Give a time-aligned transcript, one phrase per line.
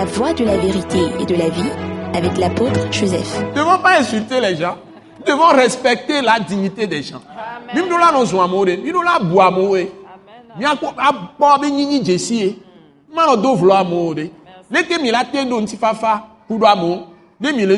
[0.00, 1.70] la voie de la vérité et de la vie
[2.14, 3.38] avec l'apôtre Joseph.
[3.38, 4.78] Nous ne devons pas insulter les gens.
[5.18, 7.20] Nous devons respecter la dignité des gens.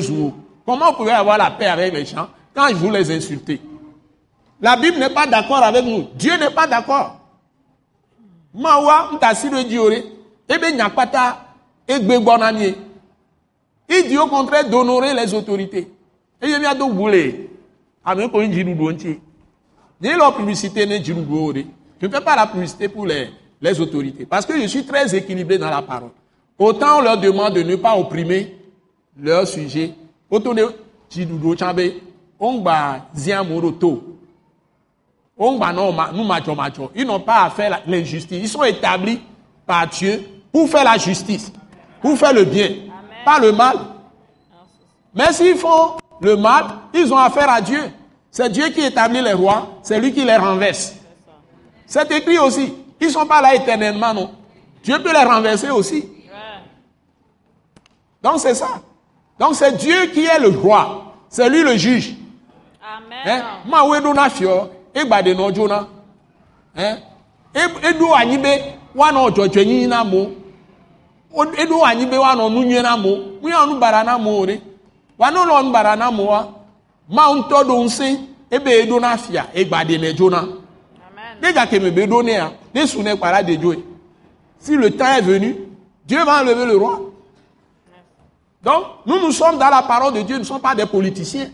[0.00, 0.32] Jours.
[0.64, 3.60] Comment vous pouvez avoir la paix avec les gens quand vous les insultez?
[4.60, 6.06] La Bible n'est pas d'accord avec nous.
[6.14, 7.16] Dieu n'est pas d'accord.
[8.54, 9.10] Mawa,
[11.88, 12.74] egbe bonamie.
[13.88, 15.90] Il dit au contraire d'honorer les autorités.
[16.40, 17.50] Et il y a d'autres boulets.
[18.04, 19.18] Amen, pour une jirou donti.
[20.00, 21.12] Dis la publicité Je
[22.06, 23.28] ne fais pas la publicité pour les,
[23.60, 24.26] les autorités.
[24.26, 26.10] Parce que je suis très équilibré dans la parole.
[26.58, 28.56] Autant on leur demande de ne pas opprimer
[29.20, 29.92] leur sujet.
[30.30, 30.66] Autant de
[31.58, 31.80] chambe.
[32.40, 33.06] On va.
[35.38, 36.90] On va non, nous macho macho.
[36.94, 38.38] Ils n'ont pas à faire l'injustice.
[38.42, 39.20] Ils sont établis
[39.66, 40.22] par Dieu
[40.52, 41.52] pour faire la justice.
[42.02, 42.68] Pour faire le bien
[43.24, 43.76] pas le mal.
[45.14, 47.80] Mais s'ils font le mal, ils ont affaire à Dieu.
[48.30, 50.94] C'est Dieu qui établit les rois, c'est lui qui les renverse.
[51.86, 52.72] C'est écrit aussi.
[53.00, 54.30] Ils ne sont pas là éternellement, non.
[54.82, 56.08] Dieu peut les renverser aussi.
[58.22, 58.80] Donc c'est ça.
[59.38, 61.14] Donc c'est Dieu qui est le roi.
[61.28, 62.14] C'est lui le juge.
[62.82, 63.42] Amen.
[66.76, 66.98] Hein?
[71.58, 73.18] Edo anyi be wa no nu nwe na mo.
[73.42, 74.60] Ya nu bara na mo re.
[75.18, 76.48] Wa nu bara na mo wa.
[77.08, 77.88] Ma un to do
[78.50, 79.46] ebe edo na afia
[81.42, 83.76] déjà que me be do ne a ne su ne para de joe
[84.58, 85.56] si le temps est venu
[86.04, 87.00] Dieu va enlever le roi.
[88.62, 91.50] Donc nous nous sommes dans la parole de Dieu nous ne sommes pas des politiciens.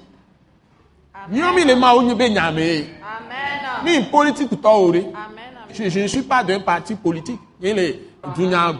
[1.30, 2.86] Nyomi le ma onye be nyame.
[3.02, 3.84] Amen.
[3.84, 4.96] Ni politique to ore.
[4.96, 7.40] Amen je, je ne suis pas d'un parti politique.
[7.60, 8.00] Il est
[8.36, 8.72] dunya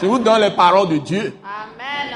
[0.00, 1.34] je vous donne les paroles de Dieu.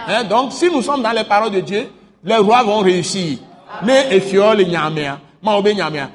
[0.08, 1.88] Hein, donc, si nous sommes dans les paroles de Dieu,
[2.22, 3.38] les rois vont réussir.
[3.82, 6.08] Ne efiole nyamea, ma obe nyamea.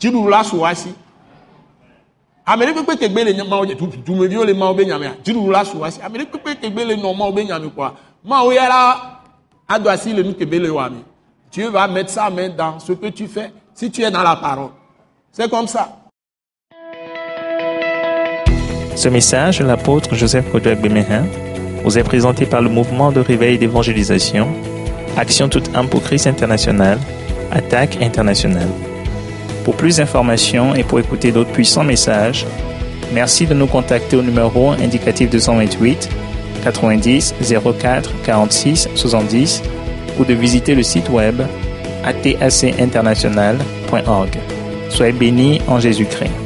[0.00, 0.94] Jidu la suwasi.
[2.46, 5.12] Amérique peut que le ma obe tu me viole ma obe nyamea.
[5.24, 6.00] Jidu la suwasi.
[6.02, 7.94] Amérique peut que le non ma obe nyame quoi.
[8.24, 9.20] Ma oyara
[9.68, 11.04] adoisi le nous que le wami.
[11.52, 14.36] Dieu va mettre sa main dans ce que tu fais si tu es dans la
[14.36, 14.70] parole.
[15.30, 16.03] C'est comme ça.
[18.96, 21.24] Ce message l'apôtre Joseph Kodouak Bemehin
[21.82, 24.48] vous est présenté par le mouvement de réveil d'évangélisation,
[25.16, 26.98] Action toute âme pour Christ international,
[27.50, 28.68] Attaque internationale.
[29.64, 32.46] Pour plus d'informations et pour écouter d'autres puissants messages,
[33.12, 36.08] merci de nous contacter au numéro indicatif 228
[36.62, 37.34] 90
[37.78, 39.62] 04 46 70
[40.18, 41.42] ou de visiter le site web
[42.04, 44.38] atacinternational.org.
[44.88, 46.43] Soyez bénis en Jésus-Christ.